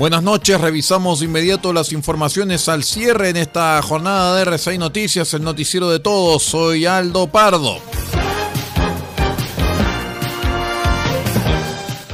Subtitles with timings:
[0.00, 5.34] Buenas noches, revisamos de inmediato las informaciones al cierre en esta jornada de R6 Noticias,
[5.34, 6.42] el noticiero de todos.
[6.42, 7.99] Soy Aldo Pardo.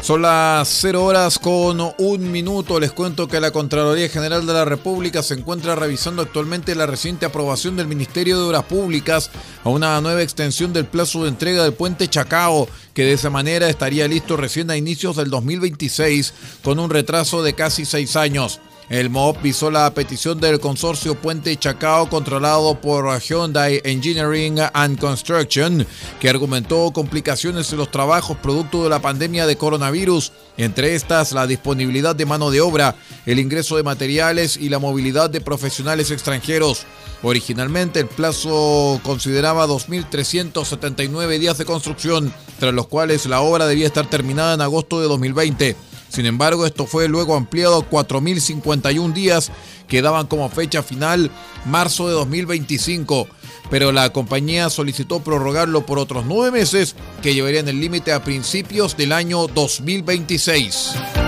[0.07, 2.79] Son las 0 horas con un minuto.
[2.79, 7.27] Les cuento que la Contraloría General de la República se encuentra revisando actualmente la reciente
[7.27, 9.33] aprobación del Ministerio de Obras Públicas
[9.65, 13.69] a una nueva extensión del plazo de entrega del puente Chacao, que de esa manera
[13.69, 18.61] estaría listo recién a inicios del 2026, con un retraso de casi seis años.
[18.89, 25.85] El MOB visó la petición del consorcio Puente Chacao controlado por Hyundai Engineering and Construction,
[26.21, 31.49] que argumentó complicaciones en los trabajos producto de la pandemia de coronavirus, entre estas la
[31.49, 32.95] disponibilidad de mano de obra,
[33.27, 36.87] el ingreso de materiales y la movilidad de profesionales extranjeros.
[37.25, 44.09] Originalmente el plazo consideraba 2.379 días de construcción, tras los cuales la obra debía estar
[44.09, 45.77] terminada en agosto de 2020.
[46.09, 49.51] Sin embargo, esto fue luego ampliado a 4.051 días
[49.89, 51.31] que daban como fecha final
[51.65, 53.29] marzo de 2025,
[53.71, 58.97] pero la compañía solicitó prorrogarlo por otros nueve meses que llevarían el límite a principios
[58.97, 61.26] del año 2026.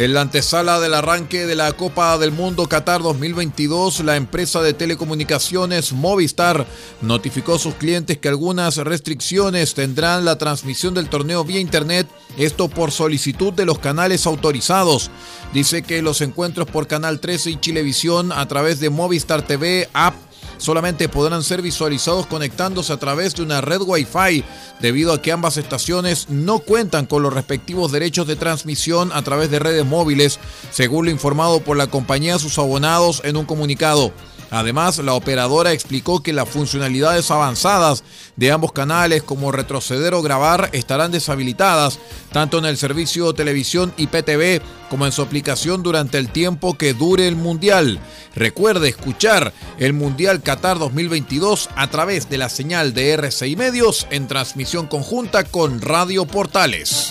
[0.00, 4.72] En la antesala del arranque de la Copa del Mundo Qatar 2022, la empresa de
[4.72, 6.66] telecomunicaciones Movistar
[7.02, 12.08] notificó a sus clientes que algunas restricciones tendrán la transmisión del torneo vía Internet,
[12.38, 15.10] esto por solicitud de los canales autorizados.
[15.52, 20.14] Dice que los encuentros por Canal 13 y Chilevisión a través de Movistar TV, app
[20.60, 24.44] solamente podrán ser visualizados conectándose a través de una red Wi-Fi,
[24.78, 29.50] debido a que ambas estaciones no cuentan con los respectivos derechos de transmisión a través
[29.50, 30.38] de redes móviles,
[30.70, 34.12] según lo informado por la compañía a sus abonados en un comunicado.
[34.50, 38.02] Además, la operadora explicó que las funcionalidades avanzadas
[38.36, 41.98] de ambos canales como retroceder o grabar estarán deshabilitadas
[42.32, 47.28] tanto en el servicio televisión IPTV como en su aplicación durante el tiempo que dure
[47.28, 48.00] el Mundial.
[48.34, 54.26] Recuerde escuchar el Mundial Qatar 2022 a través de la señal de RCI Medios en
[54.26, 57.10] transmisión conjunta con Radio Portales.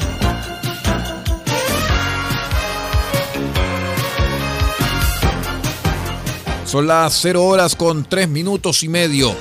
[6.70, 9.36] Son las 0 horas con 3 minutos y medio.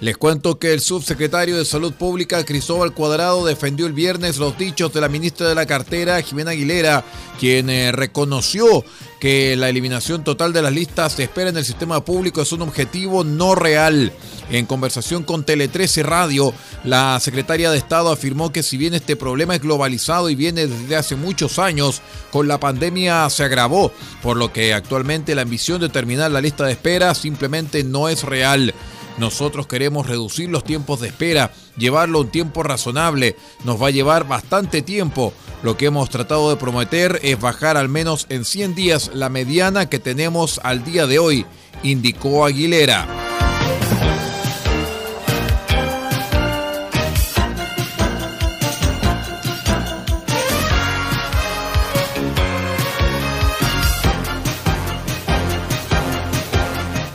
[0.00, 4.92] Les cuento que el subsecretario de Salud Pública, Cristóbal Cuadrado, defendió el viernes los dichos
[4.92, 7.04] de la ministra de la cartera, Jimena Aguilera,
[7.40, 8.84] quien eh, reconoció
[9.18, 12.62] que la eliminación total de las listas de espera en el sistema público es un
[12.62, 14.12] objetivo no real.
[14.50, 16.54] En conversación con Tele 13 Radio,
[16.84, 20.94] la secretaria de Estado afirmó que si bien este problema es globalizado y viene desde
[20.94, 23.92] hace muchos años, con la pandemia se agravó,
[24.22, 28.22] por lo que actualmente la ambición de terminar la lista de espera simplemente no es
[28.22, 28.72] real.
[29.18, 33.36] Nosotros queremos reducir los tiempos de espera, llevarlo a un tiempo razonable.
[33.64, 35.32] Nos va a llevar bastante tiempo.
[35.62, 39.88] Lo que hemos tratado de prometer es bajar al menos en 100 días la mediana
[39.88, 41.46] que tenemos al día de hoy,
[41.82, 43.27] indicó Aguilera.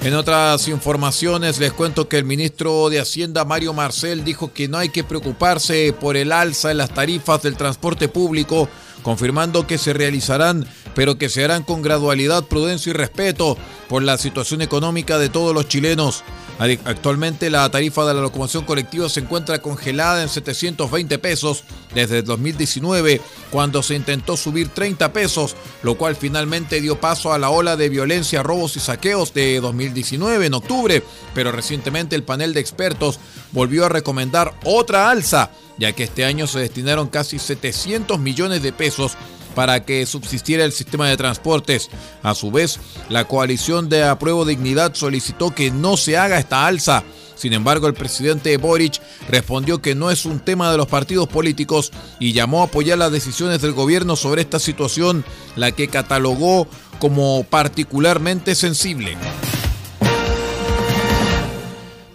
[0.04, 4.78] En otras informaciones les cuento que el ministro de Hacienda Mario Marcel dijo que no
[4.78, 8.68] hay que preocuparse por el alza en las tarifas del transporte público,
[9.02, 13.58] confirmando que se realizarán, pero que se harán con gradualidad, prudencia y respeto
[13.88, 16.26] por la situación económica de todos los chilenos.
[16.60, 21.64] Actualmente la tarifa de la locomoción colectiva se encuentra congelada en 720 pesos
[21.94, 27.40] desde el 2019, cuando se intentó subir 30 pesos, lo cual finalmente dio paso a
[27.40, 31.04] la ola de violencia, robos y saqueos de 2019 en octubre,
[31.34, 33.20] pero recientemente el panel de expertos
[33.52, 38.72] volvió a recomendar otra alza, ya que este año se destinaron casi 700 millones de
[38.72, 39.18] pesos
[39.56, 41.90] para que subsistiera el sistema de transportes.
[42.22, 42.80] A su vez,
[43.10, 47.04] la coalición de Apruebo Dignidad solicitó que no se haga esta alza.
[47.36, 51.92] Sin embargo, el presidente Boric respondió que no es un tema de los partidos políticos
[52.20, 55.26] y llamó a apoyar las decisiones del gobierno sobre esta situación,
[55.56, 56.68] la que catalogó
[57.00, 59.18] como particularmente sensible.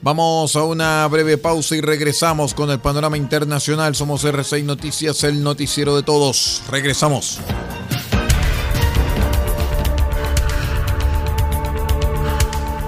[0.01, 3.97] Vamos a una breve pausa y regresamos con el panorama internacional.
[3.97, 6.63] Somos R6 Noticias, el noticiero de todos.
[6.71, 7.41] Regresamos.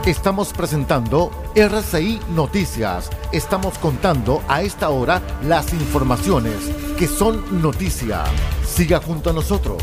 [0.07, 3.11] Estamos presentando RCI Noticias.
[3.33, 6.56] Estamos contando a esta hora las informaciones
[6.97, 8.25] que son noticia.
[8.65, 9.83] Siga junto a nosotros.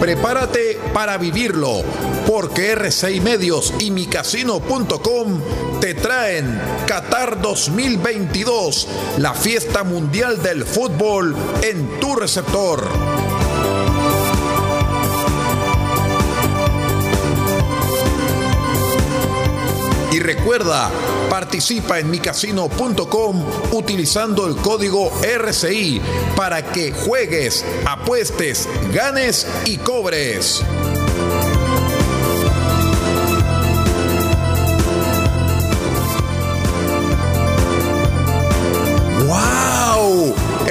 [0.00, 1.82] Prepárate para vivirlo,
[2.26, 5.40] porque R6 Medios y micasino.com
[5.78, 8.88] te traen Qatar 2022,
[9.18, 13.29] la fiesta mundial del fútbol en tu receptor.
[20.12, 20.90] Y recuerda,
[21.28, 26.00] participa en micasino.com utilizando el código RCI
[26.36, 30.64] para que juegues, apuestes, ganes y cobres.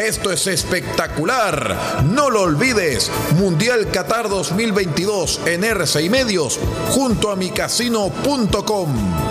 [0.09, 2.03] Esto es espectacular.
[2.03, 3.11] No lo olvides.
[3.35, 6.59] Mundial Qatar 2022 en RCI Medios
[6.89, 9.28] junto a micasino.com.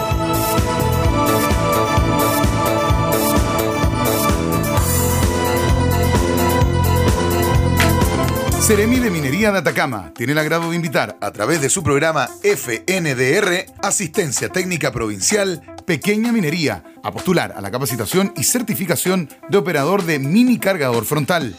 [8.69, 12.29] Seremi de Minería de Atacama tiene el agrado de invitar a través de su programa
[12.43, 20.05] FNDR, Asistencia Técnica Provincial, Pequeña Minería, a postular a la capacitación y certificación de operador
[20.05, 21.57] de mini cargador frontal.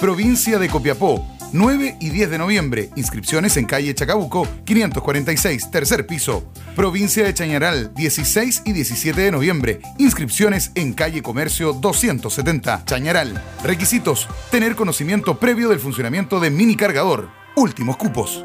[0.00, 2.90] Provincia de Copiapó, 9 y 10 de noviembre.
[2.96, 6.50] Inscripciones en calle Chacabuco, 546, tercer piso.
[6.74, 9.80] Provincia de Chañaral, 16 y 17 de noviembre.
[9.98, 13.42] Inscripciones en calle Comercio 270, Chañaral.
[13.62, 17.28] Requisitos: tener conocimiento previo del funcionamiento de mini cargador.
[17.56, 18.44] Últimos cupos.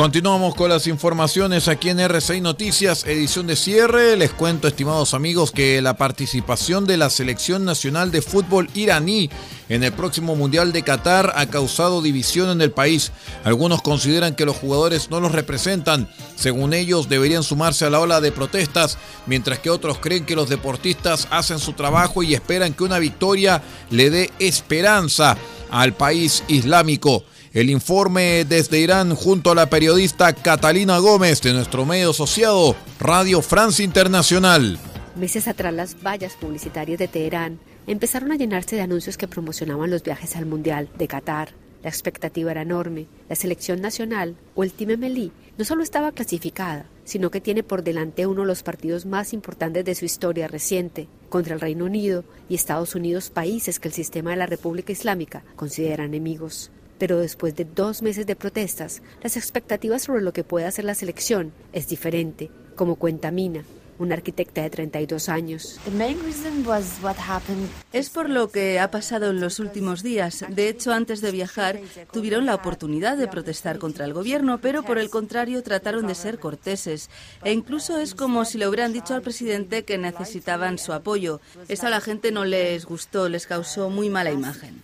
[0.00, 4.16] Continuamos con las informaciones aquí en RCI Noticias, edición de cierre.
[4.16, 9.28] Les cuento, estimados amigos, que la participación de la Selección Nacional de Fútbol iraní
[9.68, 13.12] en el próximo Mundial de Qatar ha causado división en el país.
[13.44, 16.08] Algunos consideran que los jugadores no los representan.
[16.34, 20.48] Según ellos, deberían sumarse a la ola de protestas, mientras que otros creen que los
[20.48, 25.36] deportistas hacen su trabajo y esperan que una victoria le dé esperanza
[25.70, 27.22] al país islámico.
[27.52, 33.42] El informe desde Irán junto a la periodista Catalina Gómez de nuestro medio asociado Radio
[33.42, 34.78] France Internacional.
[35.16, 40.04] Meses atrás las vallas publicitarias de Teherán empezaron a llenarse de anuncios que promocionaban los
[40.04, 41.48] viajes al Mundial de Qatar.
[41.82, 43.08] La expectativa era enorme.
[43.28, 47.82] La selección nacional, o el Team Emelí, no solo estaba clasificada, sino que tiene por
[47.82, 52.22] delante uno de los partidos más importantes de su historia reciente, contra el Reino Unido
[52.48, 57.56] y Estados Unidos, países que el sistema de la República Islámica considera enemigos pero después
[57.56, 61.88] de dos meses de protestas, las expectativas sobre lo que puede hacer la selección es
[61.88, 63.64] diferente, como cuenta Mina,
[64.00, 65.78] una arquitecta de 32 años.
[67.92, 70.44] Es por lo que ha pasado en los últimos días.
[70.48, 71.78] De hecho, antes de viajar,
[72.12, 76.38] tuvieron la oportunidad de protestar contra el gobierno, pero por el contrario trataron de ser
[76.38, 77.10] corteses.
[77.44, 81.40] E incluso es como si le hubieran dicho al presidente que necesitaban su apoyo.
[81.68, 84.82] Eso a la gente no les gustó, les causó muy mala imagen.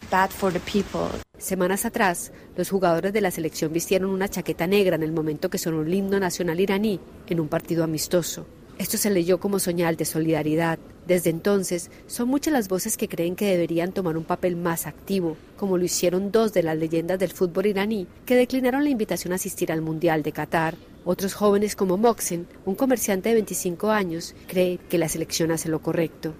[1.38, 5.58] Semanas atrás, los jugadores de la selección vistieron una chaqueta negra en el momento que
[5.58, 8.46] sonó el himno nacional iraní en un partido amistoso.
[8.78, 10.78] Esto se leyó como señal de solidaridad.
[11.06, 15.38] Desde entonces, son muchas las voces que creen que deberían tomar un papel más activo,
[15.56, 19.36] como lo hicieron dos de las leyendas del fútbol iraní que declinaron la invitación a
[19.36, 20.74] asistir al Mundial de Qatar.
[21.06, 25.80] Otros jóvenes como Moxen, un comerciante de 25 años, cree que la selección hace lo
[25.80, 26.34] correcto.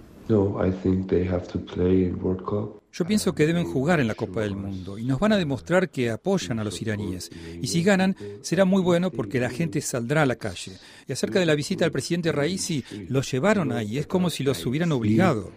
[2.92, 5.90] Yo pienso que deben jugar en la Copa del Mundo y nos van a demostrar
[5.90, 7.30] que apoyan a los iraníes.
[7.61, 10.73] Y si ganan, será muy bueno porque la gente saldrá a la calle.
[11.06, 14.64] Y acerca de la visita al presidente Raisi, los llevaron ahí, es como si los
[14.64, 15.52] hubieran obligado.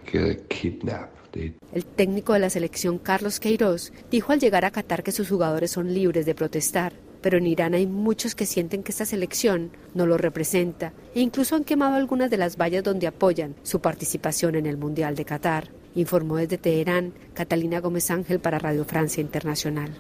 [1.71, 5.71] El técnico de la selección, Carlos Queiroz, dijo al llegar a Qatar que sus jugadores
[5.71, 10.05] son libres de protestar pero en Irán hay muchos que sienten que esta selección no
[10.05, 14.65] lo representa e incluso han quemado algunas de las vallas donde apoyan su participación en
[14.65, 19.99] el Mundial de Qatar, informó desde Teherán Catalina Gómez Ángel para Radio Francia Internacional.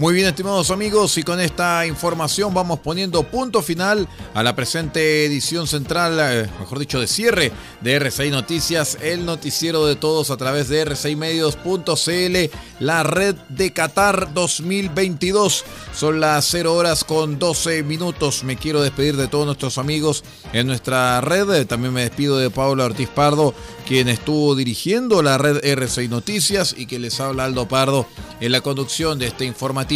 [0.00, 5.26] Muy bien, estimados amigos, y con esta información vamos poniendo punto final a la presente
[5.26, 7.52] edición central, eh, mejor dicho, de cierre
[7.82, 14.32] de R6 Noticias, el noticiero de todos a través de r6medios.cl, la red de Qatar
[14.32, 15.64] 2022.
[15.94, 18.42] Son las 0 horas con 12 minutos.
[18.42, 21.66] Me quiero despedir de todos nuestros amigos en nuestra red.
[21.66, 23.52] También me despido de Pablo Ortiz Pardo,
[23.86, 28.06] quien estuvo dirigiendo la red R6 Noticias y que les habla Aldo Pardo
[28.40, 29.89] en la conducción de este informativo.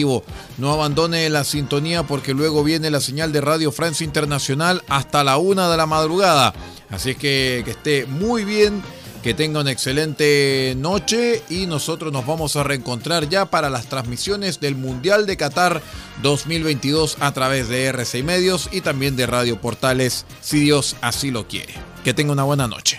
[0.59, 5.37] No abandone la sintonía porque luego viene la señal de Radio Francia Internacional hasta la
[5.37, 6.53] una de la madrugada.
[6.91, 8.83] Así es que, que esté muy bien,
[9.23, 14.59] que tenga una excelente noche y nosotros nos vamos a reencontrar ya para las transmisiones
[14.59, 15.81] del Mundial de Qatar
[16.23, 21.47] 2022 a través de RCI Medios y también de Radio Portales, si Dios así lo
[21.47, 21.75] quiere.
[22.03, 22.99] Que tenga una buena noche.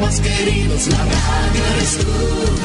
[0.00, 2.63] Más queridos, la radio eres tú.